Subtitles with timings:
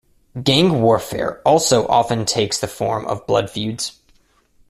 [0.41, 3.99] Gang warfare also often takes the form of blood feuds.